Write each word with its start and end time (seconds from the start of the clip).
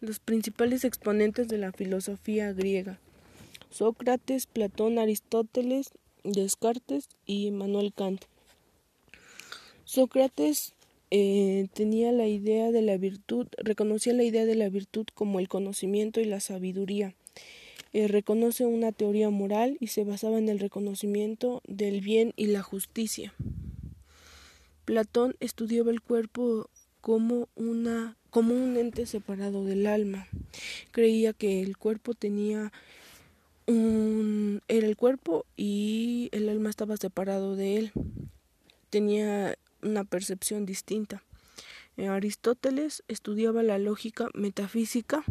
Los 0.00 0.20
principales 0.20 0.84
exponentes 0.84 1.48
de 1.48 1.58
la 1.58 1.72
filosofía 1.72 2.52
griega. 2.52 3.00
Sócrates, 3.70 4.46
Platón, 4.46 4.98
Aristóteles, 4.98 5.90
Descartes 6.22 7.08
y 7.26 7.50
Manuel 7.50 7.92
Kant. 7.92 8.22
Sócrates 9.84 10.74
eh, 11.10 11.66
tenía 11.72 12.12
la 12.12 12.26
idea 12.26 12.70
de 12.70 12.82
la 12.82 12.96
virtud, 12.96 13.48
reconocía 13.56 14.12
la 14.12 14.22
idea 14.22 14.44
de 14.44 14.54
la 14.54 14.68
virtud 14.68 15.06
como 15.14 15.40
el 15.40 15.48
conocimiento 15.48 16.20
y 16.20 16.26
la 16.26 16.40
sabiduría. 16.40 17.14
Eh, 17.92 18.06
reconoce 18.06 18.66
una 18.66 18.92
teoría 18.92 19.30
moral 19.30 19.78
y 19.80 19.86
se 19.88 20.04
basaba 20.04 20.38
en 20.38 20.48
el 20.48 20.58
reconocimiento 20.58 21.62
del 21.66 22.02
bien 22.02 22.34
y 22.36 22.46
la 22.46 22.62
justicia. 22.62 23.34
Platón 24.84 25.34
estudiaba 25.40 25.90
el 25.90 26.02
cuerpo 26.02 26.68
como 27.00 27.48
una 27.56 28.17
como 28.30 28.54
un 28.54 28.76
ente 28.76 29.06
separado 29.06 29.64
del 29.64 29.86
alma. 29.86 30.26
Creía 30.90 31.32
que 31.32 31.62
el 31.62 31.76
cuerpo 31.76 32.14
tenía 32.14 32.72
un 33.66 34.62
era 34.68 34.86
el 34.86 34.96
cuerpo 34.96 35.44
y 35.56 36.30
el 36.32 36.48
alma 36.48 36.70
estaba 36.70 36.96
separado 36.96 37.56
de 37.56 37.76
él. 37.76 37.92
Tenía 38.90 39.56
una 39.82 40.04
percepción 40.04 40.66
distinta. 40.66 41.22
Eh, 41.98 42.06
Aristóteles 42.06 43.02
estudiaba 43.08 43.64
la 43.64 43.76
lógica 43.76 44.28
metafísica, 44.32 45.24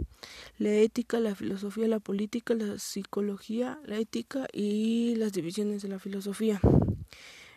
la 0.60 0.74
ética, 0.74 1.20
la 1.20 1.34
filosofía, 1.34 1.88
la 1.88 2.00
política, 2.00 2.54
la 2.54 2.78
psicología, 2.78 3.80
la 3.86 3.98
ética 3.98 4.48
y 4.52 5.16
las 5.16 5.32
divisiones 5.32 5.82
de 5.82 5.88
la 5.88 5.98
filosofía. 5.98 6.60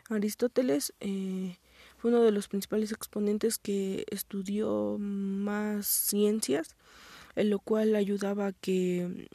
Aristóteles 0.09 0.93
eh, 1.01 1.57
fue 2.01 2.11
uno 2.11 2.23
de 2.23 2.33
los 2.33 2.49
principales 2.49 2.93
exponentes 2.93 3.59
que 3.59 4.07
estudió 4.11 4.97
más 4.99 5.87
ciencias, 5.87 6.77
en 7.37 7.51
lo 7.51 7.59
cual 7.59 7.95
ayudaba 7.95 8.47
a 8.47 8.53
que 8.53 9.29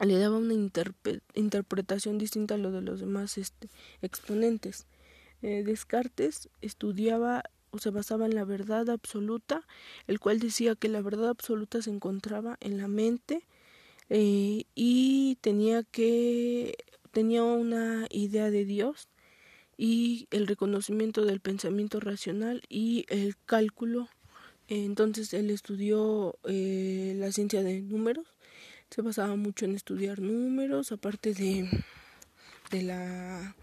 le 0.00 0.18
daba 0.18 0.38
una 0.38 0.54
interpretación 0.54 2.18
distinta 2.18 2.54
a 2.54 2.58
lo 2.58 2.72
de 2.72 2.80
los 2.80 2.98
demás 2.98 3.38
este, 3.38 3.68
exponentes. 4.00 4.86
Eh, 5.42 5.62
Descartes 5.64 6.48
estudiaba 6.60 7.44
o 7.70 7.78
se 7.78 7.90
basaba 7.90 8.26
en 8.26 8.34
la 8.34 8.44
verdad 8.44 8.90
absoluta, 8.90 9.66
el 10.08 10.18
cual 10.18 10.40
decía 10.40 10.74
que 10.74 10.88
la 10.88 11.02
verdad 11.02 11.28
absoluta 11.28 11.82
se 11.82 11.90
encontraba 11.90 12.56
en 12.60 12.78
la 12.78 12.88
mente 12.88 13.46
eh, 14.08 14.64
y 14.74 15.38
tenía 15.40 15.84
que 15.84 16.74
tenía 17.12 17.44
una 17.44 18.06
idea 18.10 18.50
de 18.50 18.64
Dios 18.64 19.08
y 19.76 20.28
el 20.30 20.46
reconocimiento 20.46 21.24
del 21.24 21.40
pensamiento 21.40 22.00
racional 22.00 22.62
y 22.68 23.04
el 23.08 23.36
cálculo. 23.46 24.08
Entonces 24.68 25.34
él 25.34 25.50
estudió 25.50 26.38
eh, 26.44 27.14
la 27.18 27.32
ciencia 27.32 27.62
de 27.62 27.80
números, 27.82 28.26
se 28.90 29.02
basaba 29.02 29.36
mucho 29.36 29.64
en 29.64 29.74
estudiar 29.74 30.20
números, 30.20 30.92
aparte 30.92 31.34
de, 31.34 31.68
de 32.70 32.82
la 32.82 33.54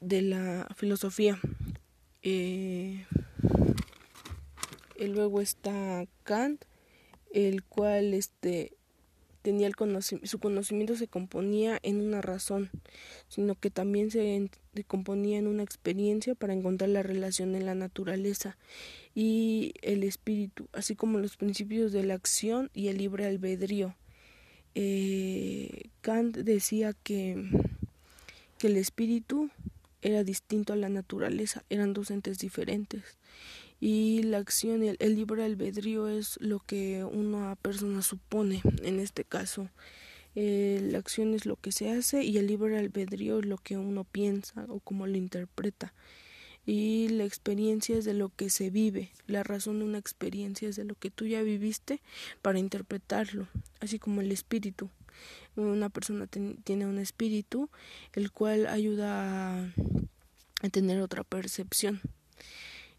de 0.00 0.22
la 0.22 0.68
filosofía. 0.76 1.38
Eh, 2.22 3.06
y 4.98 5.06
luego 5.06 5.40
está 5.40 6.06
Kant, 6.24 6.64
el 7.32 7.62
cual 7.62 8.14
este 8.14 8.76
tenía 9.42 9.66
el 9.66 9.76
conocimiento, 9.76 10.28
su 10.28 10.38
conocimiento 10.38 10.96
se 10.96 11.08
componía 11.08 11.78
en 11.82 12.00
una 12.00 12.22
razón, 12.22 12.70
sino 13.28 13.54
que 13.54 13.70
también 13.70 14.10
se 14.10 14.48
componía 14.86 15.38
en 15.38 15.46
una 15.46 15.62
experiencia 15.62 16.34
para 16.34 16.54
encontrar 16.54 16.90
la 16.90 17.02
relación 17.02 17.54
en 17.54 17.66
la 17.66 17.74
naturaleza 17.74 18.56
y 19.14 19.74
el 19.82 20.04
espíritu, 20.04 20.68
así 20.72 20.94
como 20.94 21.18
los 21.18 21.36
principios 21.36 21.92
de 21.92 22.04
la 22.04 22.14
acción 22.14 22.70
y 22.72 22.88
el 22.88 22.98
libre 22.98 23.26
albedrío. 23.26 23.94
Eh, 24.74 25.90
Kant 26.00 26.38
decía 26.38 26.94
que, 27.02 27.50
que 28.58 28.68
el 28.68 28.76
espíritu 28.76 29.50
era 30.00 30.24
distinto 30.24 30.72
a 30.72 30.76
la 30.76 30.88
naturaleza, 30.88 31.64
eran 31.68 31.92
dos 31.92 32.10
entes 32.10 32.38
diferentes 32.38 33.18
y 33.82 34.22
la 34.22 34.38
acción 34.38 34.84
y 34.84 34.90
el, 34.96 35.16
libre 35.16 35.42
albedrío 35.42 36.06
es 36.06 36.38
lo 36.40 36.60
que 36.60 37.02
una 37.02 37.56
persona 37.56 38.00
supone 38.00 38.62
en 38.84 39.00
este 39.00 39.24
caso 39.24 39.70
eh, 40.36 40.78
la 40.92 40.98
acción 40.98 41.34
es 41.34 41.46
lo 41.46 41.56
que 41.56 41.72
se 41.72 41.90
hace 41.90 42.22
y 42.22 42.38
el 42.38 42.46
libre 42.46 42.78
albedrío 42.78 43.40
es 43.40 43.44
lo 43.44 43.58
que 43.58 43.76
uno 43.76 44.04
piensa 44.04 44.66
o 44.68 44.78
cómo 44.78 45.08
lo 45.08 45.16
interpreta 45.16 45.92
y 46.64 47.08
la 47.08 47.24
experiencia 47.24 47.96
es 47.96 48.04
de 48.04 48.14
lo 48.14 48.28
que 48.28 48.50
se 48.50 48.70
vive, 48.70 49.10
la 49.26 49.42
razón 49.42 49.80
de 49.80 49.84
una 49.84 49.98
experiencia 49.98 50.68
es 50.68 50.76
de 50.76 50.84
lo 50.84 50.94
que 50.94 51.10
tú 51.10 51.26
ya 51.26 51.42
viviste 51.42 52.00
para 52.40 52.60
interpretarlo, 52.60 53.48
así 53.80 53.98
como 53.98 54.20
el 54.20 54.30
espíritu. 54.30 54.90
Una 55.56 55.88
persona 55.88 56.28
tiene 56.28 56.86
un 56.86 57.00
espíritu 57.00 57.68
el 58.12 58.30
cual 58.30 58.68
ayuda 58.68 59.58
a 60.62 60.68
tener 60.70 61.00
otra 61.00 61.24
percepción. 61.24 62.00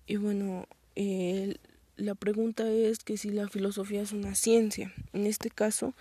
Y 0.06 0.18
bueno, 0.18 0.68
eh, 0.96 1.56
la 1.96 2.16
pregunta 2.16 2.70
es 2.70 3.00
que 3.00 3.18
si 3.18 3.30
la 3.30 3.48
filosofía 3.48 4.02
es 4.02 4.12
una 4.12 4.36
ciencia. 4.36 4.94
En 5.14 5.26
este 5.26 5.50
caso, 5.50 5.94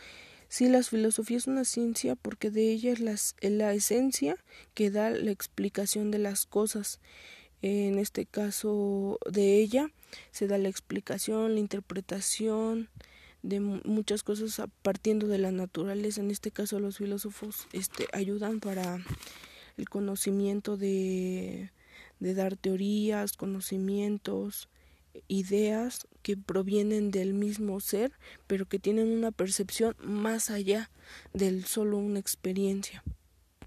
si 0.48 0.68
la 0.68 0.82
filosofía 0.82 1.36
es 1.36 1.46
una 1.46 1.64
ciencia 1.64 2.14
porque 2.16 2.50
de 2.50 2.72
ella 2.72 2.92
es 2.92 3.00
la 3.50 3.72
esencia 3.72 4.36
que 4.74 4.90
da 4.90 5.10
la 5.10 5.30
explicación 5.30 6.10
de 6.10 6.18
las 6.18 6.46
cosas. 6.46 7.00
En 7.62 7.98
este 7.98 8.26
caso 8.26 9.18
de 9.30 9.60
ella 9.60 9.90
se 10.32 10.48
da 10.48 10.58
la 10.58 10.68
explicación, 10.68 11.54
la 11.54 11.60
interpretación 11.60 12.88
de 13.42 13.60
muchas 13.60 14.22
cosas 14.22 14.68
partiendo 14.82 15.28
de 15.28 15.38
la 15.38 15.52
naturaleza. 15.52 16.20
En 16.20 16.30
este 16.30 16.50
caso 16.50 16.80
los 16.80 16.98
filósofos 16.98 17.68
este, 17.72 18.06
ayudan 18.12 18.60
para 18.60 19.04
el 19.76 19.88
conocimiento 19.88 20.76
de 20.76 21.70
de 22.22 22.34
dar 22.34 22.56
teorías, 22.56 23.32
conocimientos, 23.32 24.68
ideas 25.26 26.06
que 26.22 26.36
provienen 26.36 27.10
del 27.10 27.34
mismo 27.34 27.80
ser, 27.80 28.12
pero 28.46 28.66
que 28.66 28.78
tienen 28.78 29.08
una 29.08 29.32
percepción 29.32 29.96
más 29.98 30.48
allá 30.48 30.90
del 31.34 31.64
solo 31.64 31.98
una 31.98 32.20
experiencia. 32.20 33.02